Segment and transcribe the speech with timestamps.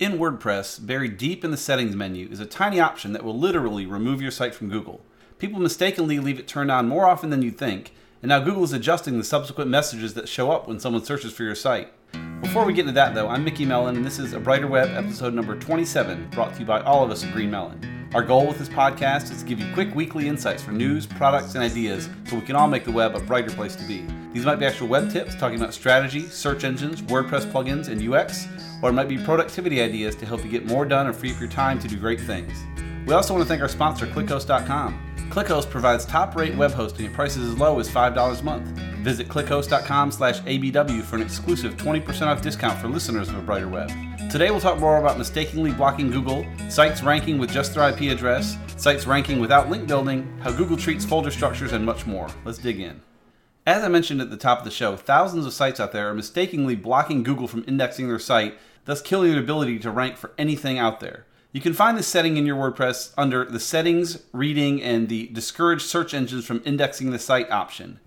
[0.00, 3.86] In WordPress, buried deep in the settings menu is a tiny option that will literally
[3.86, 5.00] remove your site from Google.
[5.38, 8.72] People mistakenly leave it turned on more often than you think, and now Google is
[8.72, 11.92] adjusting the subsequent messages that show up when someone searches for your site.
[12.40, 14.88] Before we get into that, though, I'm Mickey Mellen, and this is A Brighter Web
[14.96, 18.14] episode number 27, brought to you by all of us at GreenMellen.
[18.16, 21.54] Our goal with this podcast is to give you quick weekly insights for news, products,
[21.54, 24.04] and ideas so we can all make the web a brighter place to be.
[24.32, 28.48] These might be actual web tips talking about strategy, search engines, WordPress plugins, and UX
[28.84, 31.40] or it might be productivity ideas to help you get more done and free up
[31.40, 32.52] your time to do great things.
[33.06, 35.30] We also want to thank our sponsor, ClickHost.com.
[35.30, 38.68] ClickHost provides top-rate web hosting at prices as low as $5 a month.
[38.98, 43.68] Visit clickhost.com slash ABW for an exclusive 20% off discount for listeners of A Brighter
[43.68, 43.88] Web.
[44.30, 48.58] Today we'll talk more about mistakenly blocking Google, sites ranking with just their IP address,
[48.76, 52.28] sites ranking without link building, how Google treats folder structures, and much more.
[52.44, 53.00] Let's dig in.
[53.66, 56.14] As I mentioned at the top of the show, thousands of sites out there are
[56.14, 60.78] mistakenly blocking Google from indexing their site thus killing your ability to rank for anything
[60.78, 61.24] out there.
[61.52, 65.82] You can find this setting in your WordPress under the Settings, Reading, and the Discourage
[65.82, 68.00] Search Engines from Indexing the Site option.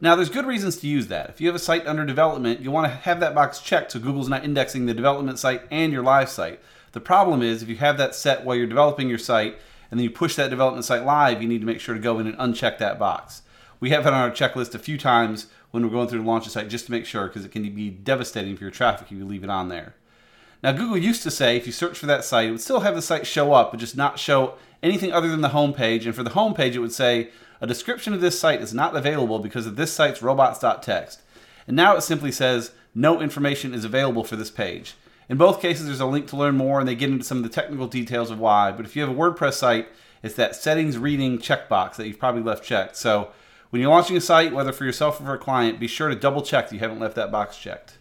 [0.00, 1.28] Now, there's good reasons to use that.
[1.30, 3.98] If you have a site under development, you want to have that box checked so
[3.98, 6.60] Google's not indexing the development site and your live site.
[6.92, 9.58] The problem is, if you have that set while you're developing your site
[9.90, 12.18] and then you push that development site live, you need to make sure to go
[12.18, 13.42] in and uncheck that box.
[13.80, 16.46] We have it on our checklist a few times when we're going through to launch
[16.46, 19.16] a site just to make sure because it can be devastating for your traffic if
[19.16, 19.94] you leave it on there.
[20.62, 22.94] Now, Google used to say if you search for that site, it would still have
[22.94, 26.04] the site show up, but just not show anything other than the home page.
[26.04, 27.30] And for the home page, it would say
[27.62, 31.18] a description of this site is not available because of this site's robots.txt.
[31.66, 34.94] And now it simply says no information is available for this page.
[35.30, 37.44] In both cases, there's a link to learn more, and they get into some of
[37.44, 38.72] the technical details of why.
[38.72, 39.88] But if you have a WordPress site,
[40.22, 42.96] it's that settings reading checkbox that you've probably left checked.
[42.96, 43.30] So
[43.70, 46.14] when you're launching a site, whether for yourself or for a client, be sure to
[46.14, 47.98] double check that you haven't left that box checked.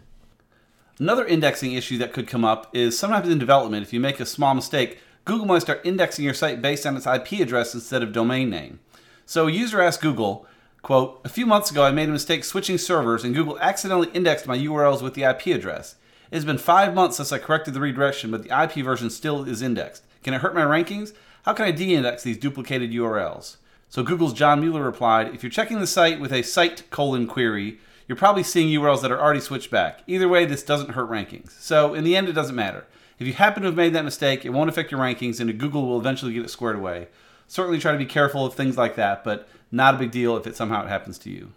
[1.00, 4.26] Another indexing issue that could come up is sometimes in development, if you make a
[4.26, 8.12] small mistake, Google might start indexing your site based on its IP address instead of
[8.12, 8.80] domain name.
[9.26, 10.48] So a user asked Google,
[10.82, 14.48] quote, a few months ago I made a mistake switching servers and Google accidentally indexed
[14.48, 15.96] my URLs with the IP address.
[16.32, 19.44] It has been five months since I corrected the redirection, but the IP version still
[19.48, 20.04] is indexed.
[20.24, 21.14] Can it hurt my rankings?
[21.44, 23.58] How can I de-index these duplicated URLs?
[23.90, 27.80] So Google's John Mueller replied, if you're checking the site with a site colon query,
[28.08, 30.04] you're probably seeing URLs that are already switched back.
[30.06, 31.60] Either way, this doesn't hurt rankings.
[31.60, 32.86] So in the end, it doesn't matter.
[33.18, 35.88] If you happen to have made that mistake, it won't affect your rankings, and Google
[35.88, 37.08] will eventually get it squared away.
[37.48, 40.46] Certainly try to be careful of things like that, but not a big deal if
[40.46, 41.52] it somehow it happens to you.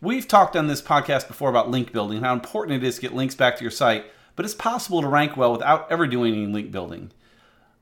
[0.00, 3.00] We've talked on this podcast before about link building and how important it is to
[3.00, 6.34] get links back to your site, but it's possible to rank well without ever doing
[6.34, 7.12] any link building.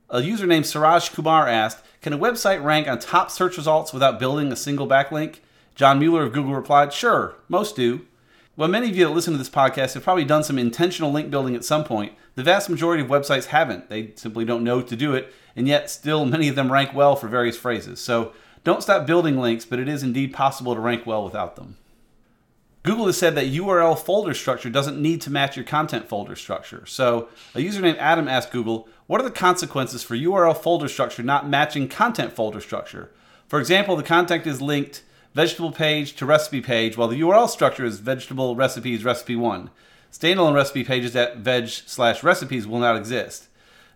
[0.09, 4.19] A user named Siraj Kumar asked, Can a website rank on top search results without
[4.19, 5.39] building a single backlink?
[5.75, 8.05] John Mueller of Google replied, Sure, most do.
[8.55, 11.29] Well, many of you that listen to this podcast have probably done some intentional link
[11.29, 12.13] building at some point.
[12.35, 13.89] The vast majority of websites haven't.
[13.89, 17.17] They simply don't know to do it, and yet still many of them rank well
[17.17, 17.99] for various phrases.
[17.99, 18.31] So
[18.63, 21.75] don't stop building links, but it is indeed possible to rank well without them.
[22.83, 26.85] Google has said that URL folder structure doesn't need to match your content folder structure.
[26.85, 31.23] So a user named Adam asked Google, what are the consequences for URL folder structure
[31.23, 33.11] not matching content folder structure?
[33.47, 37.85] For example, the content is linked vegetable page to recipe page, while the URL structure
[37.85, 39.69] is vegetable recipes recipe 1.
[40.11, 43.47] Standalone recipe pages at veg slash recipes will not exist.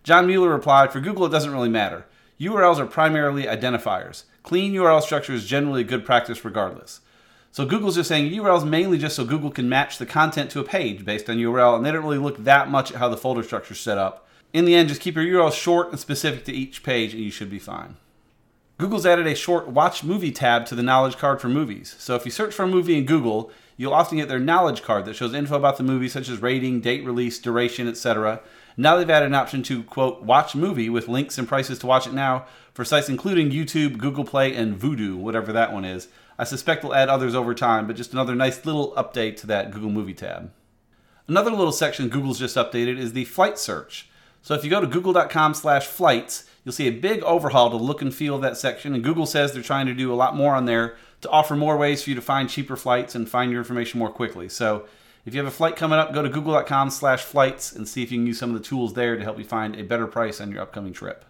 [0.04, 2.06] John Mueller replied, For Google, it doesn't really matter.
[2.38, 4.22] URLs are primarily identifiers.
[4.42, 7.00] Clean URL structure is generally a good practice regardless.
[7.54, 10.64] So Google's just saying URLs mainly just so Google can match the content to a
[10.64, 13.42] page based on URL, and they don't really look that much at how the folder
[13.42, 14.26] structure is set up.
[14.54, 17.30] In the end, just keep your URLs short and specific to each page, and you
[17.30, 17.96] should be fine.
[18.78, 21.94] Google's added a short Watch Movie tab to the knowledge card for movies.
[21.98, 25.04] So if you search for a movie in Google, you'll often get their knowledge card
[25.04, 28.40] that shows info about the movie, such as rating, date release, duration, etc.
[28.78, 32.06] Now they've added an option to, quote, watch movie with links and prices to watch
[32.06, 36.08] it now for sites including YouTube, Google Play, and Vudu, whatever that one is.
[36.38, 39.70] I suspect they'll add others over time, but just another nice little update to that
[39.70, 40.50] Google Movie tab.
[41.28, 44.08] Another little section Google's just updated is the flight search.
[44.42, 48.02] So if you go to google.com slash flights, you'll see a big overhaul to look
[48.02, 48.94] and feel of that section.
[48.94, 51.76] And Google says they're trying to do a lot more on there to offer more
[51.76, 54.48] ways for you to find cheaper flights and find your information more quickly.
[54.48, 54.86] So
[55.24, 58.10] if you have a flight coming up, go to google.com slash flights and see if
[58.10, 60.40] you can use some of the tools there to help you find a better price
[60.40, 61.24] on your upcoming trip.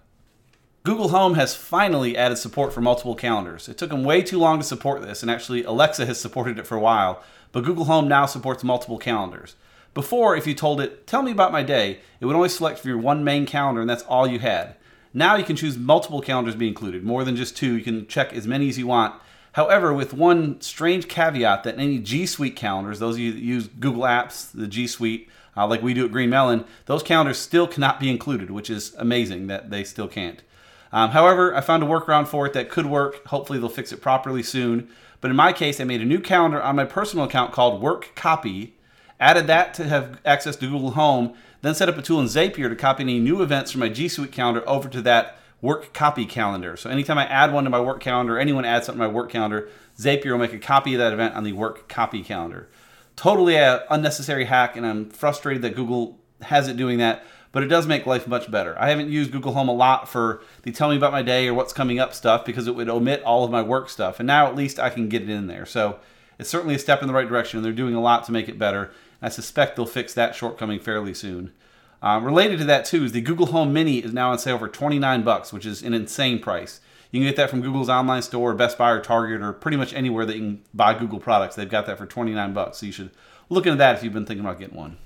[0.85, 3.69] Google Home has finally added support for multiple calendars.
[3.69, 6.67] It took them way too long to support this, and actually Alexa has supported it
[6.67, 9.55] for a while, but Google Home now supports multiple calendars.
[9.95, 12.89] Before, if you told it, tell me about my day, it would only select for
[12.89, 14.75] your one main calendar and that's all you had.
[15.15, 17.77] Now you can choose multiple calendars to be included, more than just two.
[17.77, 19.15] You can check as many as you want.
[19.53, 23.69] However, with one strange caveat that any G Suite calendars, those of you that use
[23.69, 28.01] Google Apps, the G Suite, uh, like we do at GreenMellen, those calendars still cannot
[28.01, 30.43] be included, which is amazing that they still can't.
[30.93, 33.27] Um, however, I found a workaround for it that could work.
[33.27, 34.89] Hopefully, they'll fix it properly soon.
[35.21, 38.13] But in my case, I made a new calendar on my personal account called Work
[38.15, 38.75] Copy,
[39.19, 42.69] added that to have access to Google Home, then set up a tool in Zapier
[42.69, 46.27] to copy any new events from my G Suite calendar over to that Work Copy
[46.27, 46.77] calendar.
[46.77, 49.31] So anytime I add one to my work calendar, anyone adds something to my work
[49.31, 52.69] calendar, Zapier will make a copy of that event on the Work Copy calendar.
[53.15, 57.67] Totally an unnecessary hack, and I'm frustrated that Google has it doing that but it
[57.67, 58.75] does make life much better.
[58.81, 61.55] I haven't used Google Home a lot for the tell me about my day or
[61.55, 64.19] what's coming up stuff because it would omit all of my work stuff.
[64.19, 65.67] And now at least I can get it in there.
[65.67, 65.99] So
[66.39, 67.59] it's certainly a step in the right direction.
[67.59, 68.85] And they're doing a lot to make it better.
[68.85, 71.53] And I suspect they'll fix that shortcoming fairly soon.
[72.01, 74.67] Um, related to that too is the Google Home Mini is now on sale for
[74.67, 76.81] 29 bucks, which is an insane price.
[77.13, 79.93] You can get that from Google's online store, Best Buy or Target, or pretty much
[79.93, 81.55] anywhere that you can buy Google products.
[81.55, 82.79] They've got that for 29 bucks.
[82.79, 83.11] So you should
[83.51, 84.97] look into that if you've been thinking about getting one.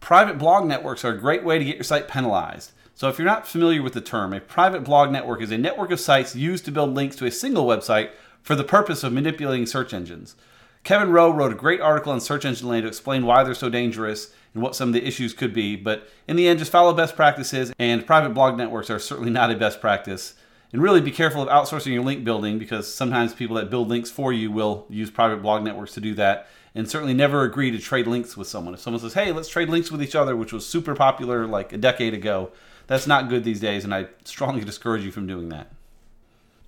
[0.00, 2.72] Private blog networks are a great way to get your site penalized.
[2.94, 5.90] So, if you're not familiar with the term, a private blog network is a network
[5.90, 8.10] of sites used to build links to a single website
[8.42, 10.36] for the purpose of manipulating search engines.
[10.84, 13.68] Kevin Rowe wrote a great article on Search Engine Land to explain why they're so
[13.68, 15.76] dangerous and what some of the issues could be.
[15.76, 19.50] But in the end, just follow best practices, and private blog networks are certainly not
[19.50, 20.34] a best practice.
[20.72, 24.10] And really be careful of outsourcing your link building because sometimes people that build links
[24.10, 27.78] for you will use private blog networks to do that and certainly never agree to
[27.78, 28.74] trade links with someone.
[28.74, 31.72] If someone says, "Hey, let's trade links with each other," which was super popular like
[31.72, 32.50] a decade ago,
[32.86, 35.70] that's not good these days, and I strongly discourage you from doing that.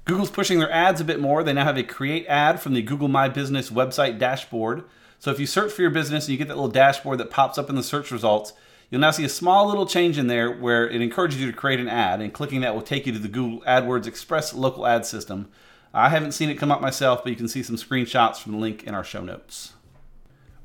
[0.04, 1.44] Google's pushing their ads a bit more.
[1.44, 4.82] They now have a create ad from the Google My Business website dashboard.
[5.20, 7.56] So if you search for your business and you get that little dashboard that pops
[7.56, 8.52] up in the search results,
[8.90, 11.78] you'll now see a small little change in there where it encourages you to create
[11.78, 15.06] an ad, and clicking that will take you to the Google AdWords Express local ad
[15.06, 15.49] system.
[15.94, 18.58] I haven't seen it come up myself, but you can see some screenshots from the
[18.58, 19.75] link in our show notes.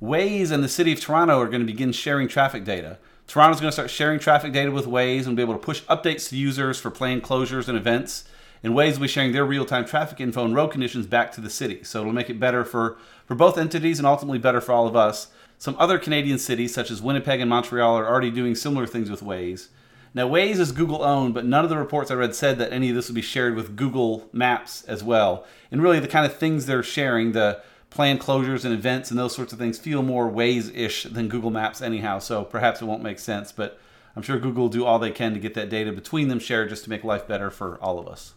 [0.02, 3.00] Waze and the city of Toronto are going to begin sharing traffic data.
[3.26, 6.30] Toronto's going to start sharing traffic data with Waze and be able to push updates
[6.30, 8.24] to users for planned closures and events.
[8.64, 11.50] And Waze will be sharing their real-time traffic info and road conditions back to the
[11.50, 11.84] city.
[11.84, 14.96] So it'll make it better for, for both entities and ultimately better for all of
[14.96, 15.28] us.
[15.58, 19.24] Some other Canadian cities, such as Winnipeg and Montreal, are already doing similar things with
[19.24, 19.70] Waze.
[20.14, 22.90] Now, Waze is Google owned, but none of the reports I read said that any
[22.90, 25.46] of this would be shared with Google Maps as well.
[25.72, 29.36] And really, the kind of things they're sharing, the plan closures and events and those
[29.36, 32.20] sorts of things feel more Waze ish than Google Maps anyhow.
[32.20, 33.80] So perhaps it won't make sense, but
[34.16, 36.70] I'm sure Google will do all they can to get that data between them shared
[36.70, 38.34] just to make life better for all of us.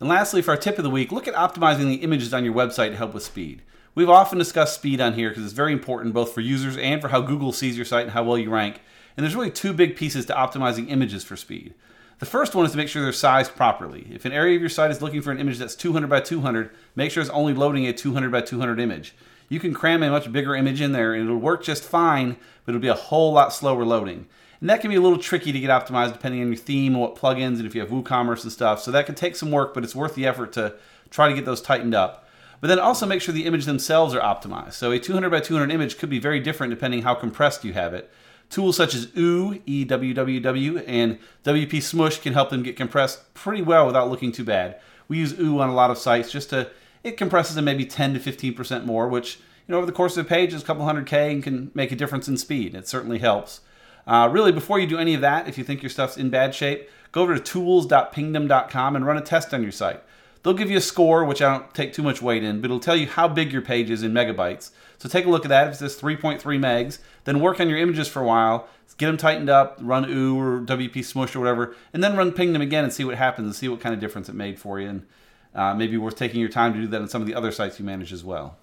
[0.00, 2.54] And lastly, for our tip of the week, look at optimizing the images on your
[2.54, 3.62] website to help with speed.
[3.94, 7.08] We've often discussed speed on here because it's very important both for users and for
[7.08, 8.80] how Google sees your site and how well you rank.
[9.16, 11.74] And there's really two big pieces to optimizing images for speed.
[12.20, 14.06] The first one is to make sure they're sized properly.
[14.12, 16.70] If an area of your site is looking for an image that's 200 by 200,
[16.94, 19.14] make sure it's only loading a 200 by 200 image.
[19.48, 22.70] You can cram a much bigger image in there and it'll work just fine, but
[22.70, 24.26] it'll be a whole lot slower loading.
[24.60, 27.02] And that can be a little tricky to get optimized depending on your theme and
[27.02, 28.80] what plugins and if you have WooCommerce and stuff.
[28.80, 30.74] So that can take some work, but it's worth the effort to
[31.10, 32.26] try to get those tightened up.
[32.60, 34.74] But then also make sure the image themselves are optimized.
[34.74, 37.92] So a 200 by 200 image could be very different depending how compressed you have
[37.92, 38.10] it.
[38.50, 43.86] Tools such as EWWW, E-W-W-W, and WP Smush can help them get compressed pretty well
[43.86, 44.80] without looking too bad.
[45.08, 46.70] We use EWWW on a lot of sites just to,
[47.02, 50.26] it compresses them maybe 10 to 15% more, which, you know, over the course of
[50.26, 52.74] a page is a couple hundred K and can make a difference in speed.
[52.74, 53.60] It certainly helps.
[54.06, 56.54] Uh, really, before you do any of that, if you think your stuff's in bad
[56.54, 60.02] shape, go over to tools.pingdom.com and run a test on your site.
[60.44, 62.78] They'll give you a score, which I don't take too much weight in, but it'll
[62.78, 64.70] tell you how big your page is in megabytes.
[64.98, 65.68] So take a look at that.
[65.68, 69.16] If it says 3.3 megs, then work on your images for a while, get them
[69.16, 72.92] tightened up, run EWWW or WP Smush or whatever, and then run Pingdom again and
[72.92, 74.88] see what happens and see what kind of difference it made for you.
[74.88, 75.06] And
[75.54, 77.78] uh, maybe worth taking your time to do that on some of the other sites
[77.78, 78.58] you manage as well.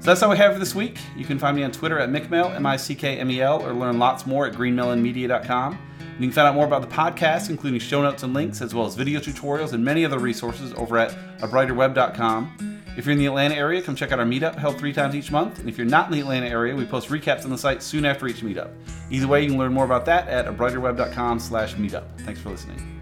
[0.00, 0.96] So that's all we have for this week.
[1.16, 5.78] You can find me on Twitter at Mickmel, M-I-C-K-M-E-L, or learn lots more at greenmellenmedia.com.
[6.18, 8.86] You can find out more about the podcast, including show notes and links, as well
[8.86, 12.78] as video tutorials and many other resources over at abrighterweb.com.
[12.96, 15.30] If you're in the Atlanta area, come check out our meetup held three times each
[15.30, 15.60] month.
[15.60, 18.04] And if you're not in the Atlanta area, we post recaps on the site soon
[18.04, 18.72] after each meetup.
[19.10, 22.04] Either way, you can learn more about that at abrighterweb.com slash meetup.
[22.22, 22.97] Thanks for listening.